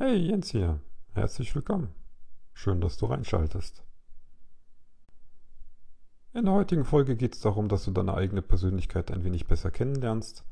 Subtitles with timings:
[0.00, 0.78] Hey Jens hier,
[1.14, 1.88] herzlich willkommen.
[2.52, 3.82] Schön, dass du reinschaltest.
[6.32, 9.72] In der heutigen Folge geht es darum, dass du deine eigene Persönlichkeit ein wenig besser
[9.72, 10.44] kennenlernst,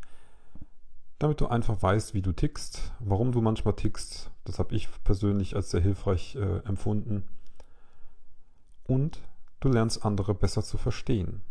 [1.21, 4.33] damit du einfach weißt, wie du tickst, warum du manchmal tickst.
[4.43, 7.29] Das habe ich persönlich als sehr hilfreich äh, empfunden.
[8.83, 9.21] Und
[9.61, 11.43] du lernst andere besser zu verstehen.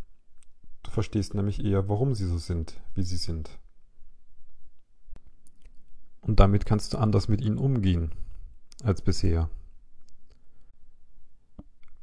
[0.83, 3.57] Du verstehst nämlich eher, warum sie so sind, wie sie sind.
[6.25, 8.11] Und damit kannst du anders mit ihnen umgehen
[8.83, 9.49] als bisher.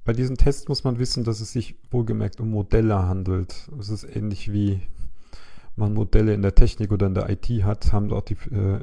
[0.04, 3.68] Bei diesen Tests muss man wissen, dass es sich wohlgemerkt um Modelle handelt.
[3.78, 4.80] Es ist ähnlich wie
[5.74, 8.80] man Modelle in der Technik oder in der IT hat, haben auch die äh,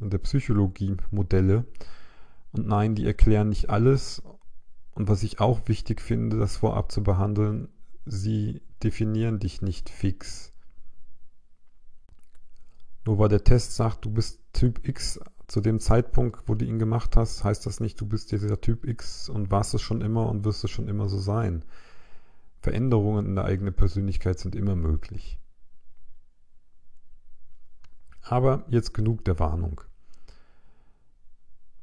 [0.00, 1.64] in der Psychologie Modelle.
[2.52, 4.22] Und nein, die erklären nicht alles.
[4.94, 7.68] Und was ich auch wichtig finde, das vorab zu behandeln,
[8.06, 10.53] sie definieren dich nicht fix.
[13.04, 16.78] Nur weil der Test sagt, du bist Typ X zu dem Zeitpunkt, wo du ihn
[16.78, 20.28] gemacht hast, heißt das nicht, du bist dieser Typ X und warst es schon immer
[20.28, 21.64] und wirst es schon immer so sein.
[22.60, 25.38] Veränderungen in der eigenen Persönlichkeit sind immer möglich.
[28.22, 29.82] Aber jetzt genug der Warnung.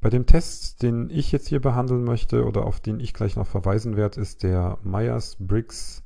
[0.00, 3.46] Bei dem Test, den ich jetzt hier behandeln möchte oder auf den ich gleich noch
[3.46, 6.02] verweisen werde, ist der Myers-Briggs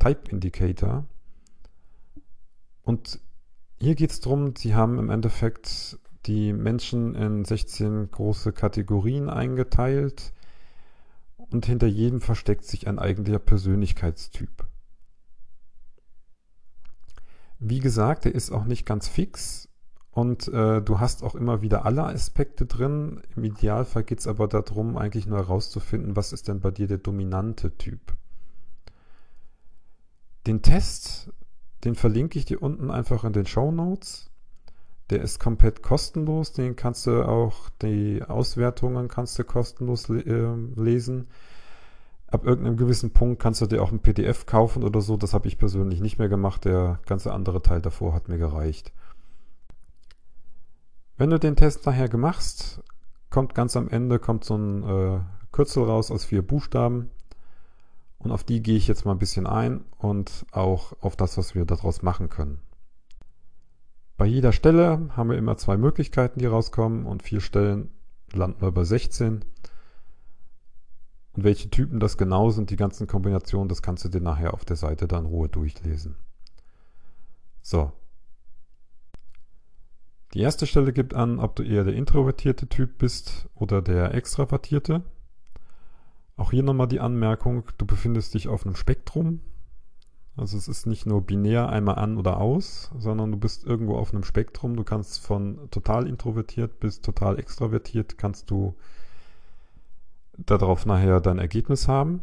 [0.00, 1.04] Type Indicator.
[2.82, 3.20] Und
[3.82, 10.32] hier geht es darum, sie haben im Endeffekt die Menschen in 16 große Kategorien eingeteilt
[11.36, 14.68] und hinter jedem versteckt sich ein eigentlicher Persönlichkeitstyp.
[17.58, 19.68] Wie gesagt, er ist auch nicht ganz fix
[20.12, 23.20] und äh, du hast auch immer wieder alle Aspekte drin.
[23.34, 26.98] Im Idealfall geht es aber darum, eigentlich nur herauszufinden, was ist denn bei dir der
[26.98, 28.16] dominante Typ.
[30.46, 31.32] Den Test
[31.84, 34.30] den verlinke ich dir unten einfach in den Show Notes.
[35.10, 36.52] Der ist komplett kostenlos.
[36.52, 41.28] Den kannst du auch, die Auswertungen kannst du kostenlos äh, lesen.
[42.28, 45.16] Ab irgendeinem gewissen Punkt kannst du dir auch ein PDF kaufen oder so.
[45.16, 46.64] Das habe ich persönlich nicht mehr gemacht.
[46.64, 48.92] Der ganze andere Teil davor hat mir gereicht.
[51.18, 52.82] Wenn du den Test nachher gemacht,
[53.28, 57.10] kommt ganz am Ende kommt so ein äh, Kürzel raus aus vier Buchstaben.
[58.22, 61.54] Und auf die gehe ich jetzt mal ein bisschen ein und auch auf das, was
[61.54, 62.60] wir daraus machen können.
[64.16, 67.90] Bei jeder Stelle haben wir immer zwei Möglichkeiten, die rauskommen und vier Stellen
[68.32, 69.44] landen wir bei 16.
[71.34, 74.64] Und welche Typen das genau sind, die ganzen Kombinationen, das kannst du dir nachher auf
[74.64, 76.16] der Seite dann in Ruhe durchlesen.
[77.62, 77.92] So.
[80.34, 85.02] Die erste Stelle gibt an, ob du eher der introvertierte Typ bist oder der extravertierte.
[86.36, 89.40] Auch hier nochmal die Anmerkung, du befindest dich auf einem Spektrum.
[90.34, 94.14] Also es ist nicht nur binär einmal an oder aus, sondern du bist irgendwo auf
[94.14, 94.76] einem Spektrum.
[94.76, 98.74] Du kannst von total introvertiert bis total extravertiert, kannst du
[100.38, 102.20] darauf nachher dein Ergebnis haben.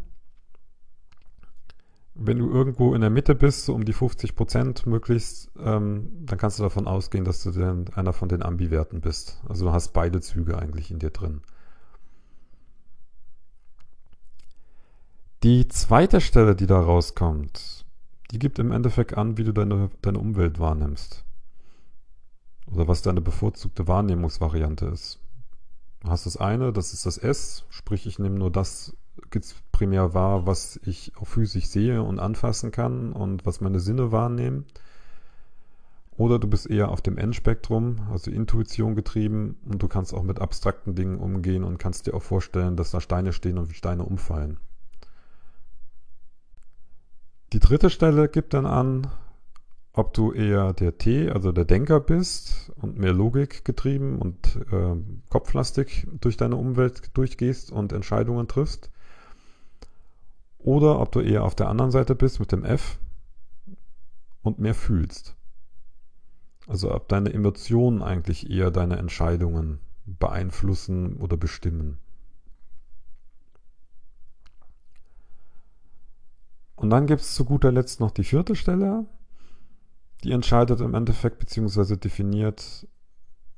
[2.16, 6.38] Wenn du irgendwo in der Mitte bist, so um die 50 Prozent möglichst, ähm, dann
[6.38, 9.42] kannst du davon ausgehen, dass du dann einer von den Ambiverten bist.
[9.48, 11.42] Also du hast beide Züge eigentlich in dir drin.
[15.42, 17.86] Die zweite Stelle, die da rauskommt,
[18.32, 21.24] die gibt im Endeffekt an, wie du deine, deine Umwelt wahrnimmst.
[22.70, 25.22] Oder was deine bevorzugte Wahrnehmungsvariante ist.
[26.02, 28.98] Du hast das eine, das ist das S, sprich ich nehme nur das
[29.72, 34.66] primär wahr, was ich auch physisch sehe und anfassen kann und was meine Sinne wahrnehmen.
[36.18, 40.42] Oder du bist eher auf dem N-Spektrum, also Intuition getrieben und du kannst auch mit
[40.42, 44.04] abstrakten Dingen umgehen und kannst dir auch vorstellen, dass da Steine stehen und wie Steine
[44.04, 44.60] umfallen.
[47.52, 49.08] Die dritte Stelle gibt dann an,
[49.94, 54.96] ob du eher der T, also der Denker bist und mehr Logik getrieben und äh,
[55.30, 58.92] kopflastig durch deine Umwelt durchgehst und Entscheidungen triffst.
[60.60, 63.00] Oder ob du eher auf der anderen Seite bist mit dem F
[64.44, 65.36] und mehr fühlst.
[66.68, 71.98] Also ob deine Emotionen eigentlich eher deine Entscheidungen beeinflussen oder bestimmen.
[76.80, 79.06] Und dann gibt es zu guter Letzt noch die vierte Stelle.
[80.24, 81.98] Die entscheidet im Endeffekt bzw.
[81.98, 82.88] definiert,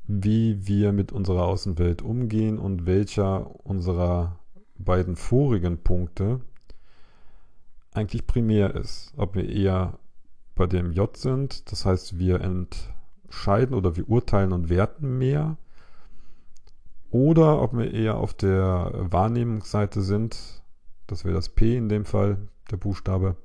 [0.07, 4.39] wie wir mit unserer Außenwelt umgehen und welcher unserer
[4.75, 6.41] beiden vorigen Punkte
[7.93, 9.13] eigentlich primär ist.
[9.17, 9.99] Ob wir eher
[10.55, 15.57] bei dem J sind, das heißt wir entscheiden oder wir urteilen und werten mehr,
[17.11, 20.63] oder ob wir eher auf der Wahrnehmungsseite sind,
[21.05, 23.35] das wäre das P in dem Fall, der Buchstabe.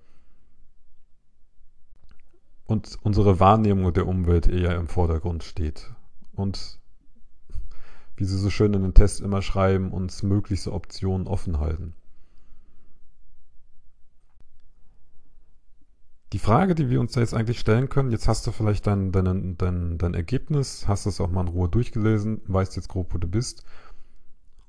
[2.65, 5.93] Und unsere Wahrnehmung der Umwelt eher im Vordergrund steht.
[6.33, 6.81] Und
[8.17, 11.95] wie sie so schön in den Test immer schreiben, uns möglichste Optionen offen halten.
[16.33, 19.13] Die Frage, die wir uns da jetzt eigentlich stellen können, jetzt hast du vielleicht dein,
[19.13, 23.19] dein, dein, dein Ergebnis, hast es auch mal in Ruhe durchgelesen, weißt jetzt grob, wo
[23.19, 23.65] du bist.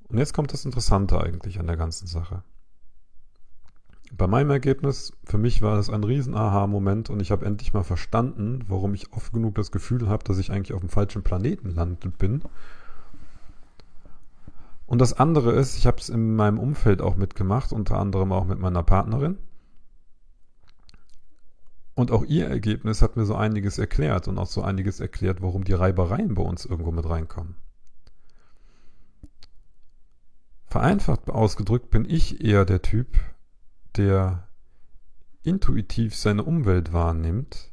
[0.08, 2.44] Und jetzt kommt das Interessante eigentlich an der ganzen Sache.
[4.14, 7.84] Bei meinem Ergebnis, für mich war es ein riesen Aha-Moment und ich habe endlich mal
[7.84, 11.72] verstanden, warum ich oft genug das Gefühl habe, dass ich eigentlich auf dem falschen Planeten
[11.72, 12.42] landet bin.
[14.86, 18.46] Und das andere ist, ich habe es in meinem Umfeld auch mitgemacht, unter anderem auch
[18.46, 19.38] mit meiner Partnerin.
[21.94, 25.64] Und auch ihr Ergebnis hat mir so einiges erklärt und auch so einiges erklärt, warum
[25.64, 27.56] die Reibereien bei uns irgendwo mit reinkommen.
[30.68, 33.18] Vereinfacht ausgedrückt bin ich eher der Typ,
[33.96, 34.48] der
[35.44, 37.72] intuitiv seine Umwelt wahrnimmt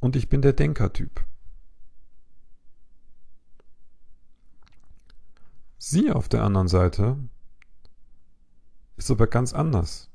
[0.00, 1.24] und ich bin der Denkertyp.
[5.76, 7.18] Sie auf der anderen Seite
[8.96, 10.10] ist aber ganz anders.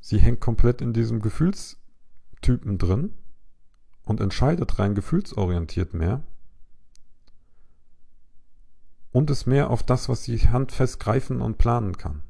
[0.00, 3.14] Sie hängt komplett in diesem Gefühlstypen drin
[4.04, 6.22] und entscheidet rein gefühlsorientiert mehr
[9.16, 12.22] und ist mehr auf das, was sie handfest greifen und planen kann.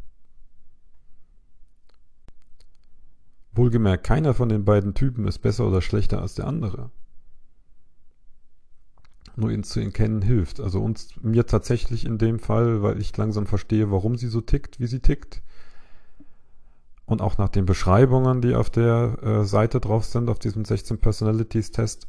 [3.50, 6.92] Wohlgemerkt, keiner von den beiden Typen ist besser oder schlechter als der andere.
[9.34, 10.60] Nur ihn zu erkennen hilft.
[10.60, 14.78] Also uns, mir tatsächlich in dem Fall, weil ich langsam verstehe, warum sie so tickt,
[14.78, 15.42] wie sie tickt,
[17.04, 20.98] und auch nach den Beschreibungen, die auf der äh, Seite drauf sind, auf diesem 16
[20.98, 22.06] Personalities Test,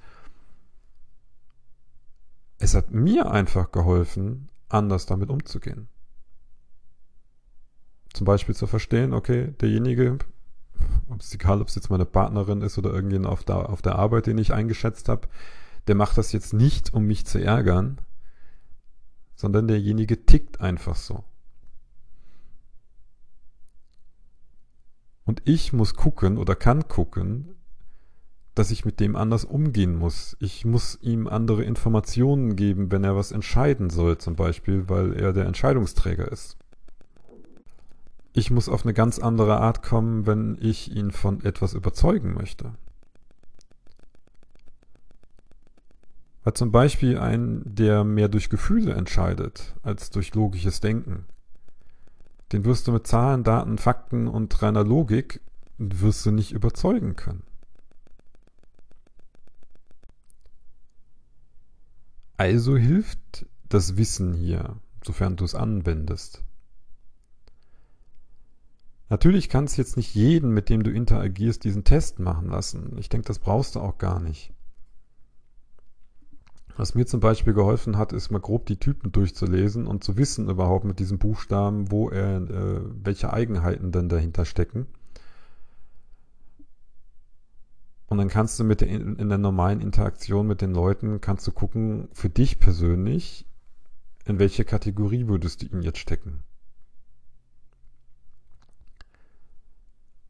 [2.60, 5.88] es hat mir einfach geholfen, anders damit umzugehen.
[8.14, 10.18] Zum Beispiel zu verstehen, okay, derjenige,
[11.10, 13.96] ob es egal, ob es jetzt meine Partnerin ist oder irgendjemand auf der, auf der
[13.96, 15.28] Arbeit, den ich eingeschätzt habe,
[15.88, 18.00] der macht das jetzt nicht, um mich zu ärgern,
[19.36, 21.24] sondern derjenige tickt einfach so.
[25.24, 27.56] Und ich muss gucken oder kann gucken,
[28.58, 30.36] dass ich mit dem anders umgehen muss.
[30.40, 35.32] Ich muss ihm andere Informationen geben, wenn er was entscheiden soll, zum Beispiel, weil er
[35.32, 36.58] der Entscheidungsträger ist.
[38.34, 42.74] Ich muss auf eine ganz andere Art kommen, wenn ich ihn von etwas überzeugen möchte.
[46.44, 51.26] Weil zum Beispiel ein, der mehr durch Gefühle entscheidet als durch logisches Denken,
[52.52, 55.42] den wirst du mit Zahlen, Daten, Fakten und reiner Logik
[55.78, 57.44] wirst du nicht überzeugen können.
[62.38, 66.44] Also hilft das Wissen hier, sofern du es anwendest.
[69.10, 72.96] Natürlich kannst du jetzt nicht jeden, mit dem du interagierst, diesen Test machen lassen.
[73.00, 74.54] Ich denke, das brauchst du auch gar nicht.
[76.76, 80.48] Was mir zum Beispiel geholfen hat, ist mal grob die Typen durchzulesen und zu wissen
[80.48, 84.86] überhaupt mit diesem Buchstaben, wo er, äh, welche Eigenheiten denn dahinter stecken.
[88.08, 91.52] Und dann kannst du mit der, in der normalen Interaktion mit den Leuten, kannst du
[91.52, 93.46] gucken, für dich persönlich,
[94.26, 96.44] in welche Kategorie würdest du ihn jetzt stecken.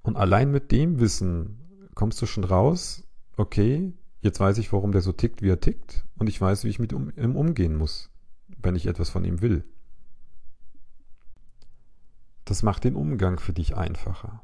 [0.02, 1.60] Und allein mit dem Wissen
[1.94, 3.04] kommst du schon raus,
[3.36, 6.70] okay, Jetzt weiß ich, warum der so tickt, wie er tickt, und ich weiß, wie
[6.70, 8.10] ich mit ihm umgehen muss,
[8.62, 9.64] wenn ich etwas von ihm will.
[12.46, 14.42] Das macht den Umgang für dich einfacher.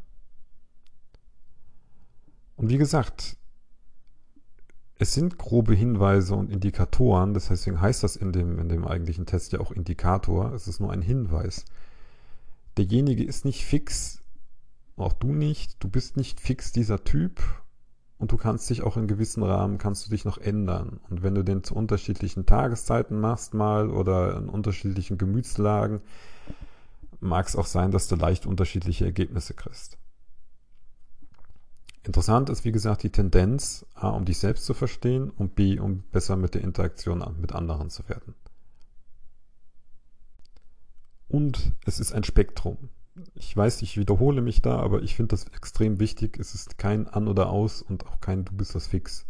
[2.63, 3.35] Und wie gesagt,
[4.97, 8.87] es sind grobe Hinweise und Indikatoren, das heißt, deswegen heißt das in dem, in dem
[8.87, 11.65] eigentlichen Test ja auch Indikator, es ist nur ein Hinweis.
[12.77, 14.23] Derjenige ist nicht fix,
[14.95, 17.41] auch du nicht, du bist nicht fix dieser Typ
[18.17, 21.01] und du kannst dich auch in gewissen Rahmen, kannst du dich noch ändern.
[21.09, 25.99] Und wenn du den zu unterschiedlichen Tageszeiten machst mal oder in unterschiedlichen Gemütslagen,
[27.19, 29.97] mag es auch sein, dass du leicht unterschiedliche Ergebnisse kriegst.
[32.03, 36.03] Interessant ist, wie gesagt, die Tendenz, A, um dich selbst zu verstehen und B, um
[36.11, 38.35] besser mit der Interaktion mit anderen zu werden.
[41.29, 42.89] Und es ist ein Spektrum
[43.35, 46.37] ich weiß, ich wiederhole mich da, aber ich finde das extrem wichtig.
[46.39, 49.27] Es ist kein An oder Aus und auch kein Du bist das fix.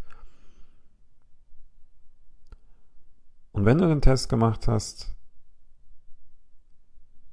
[3.51, 5.13] Und wenn du den Test gemacht hast,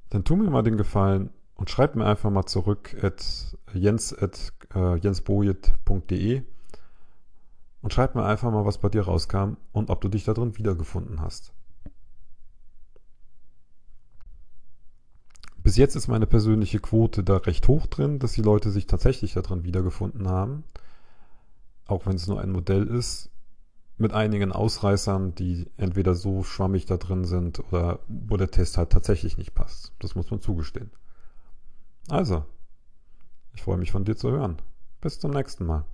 [0.09, 4.51] dann tu mir mal den Gefallen und schreib mir einfach mal zurück at jens at
[4.73, 6.41] äh, jensbojet.de
[7.83, 10.57] und schreib mir einfach mal, was bei dir rauskam und ob du dich da drin
[10.57, 11.53] wiedergefunden hast.
[15.57, 19.33] Bis jetzt ist meine persönliche Quote da recht hoch drin, dass die Leute sich tatsächlich
[19.33, 20.63] darin wiedergefunden haben.
[21.85, 23.29] Auch wenn es nur ein Modell ist.
[23.97, 28.89] mit einigen Ausreißern, die entweder so schwammig da drin sind oder wo der Test halt
[28.89, 29.93] tatsächlich nicht passt.
[29.99, 30.89] Das muss man zugestehen.
[32.09, 32.45] Also,
[33.53, 34.57] ich freue mich von dir zu hören.
[35.01, 35.85] Bis zum nächsten Mal.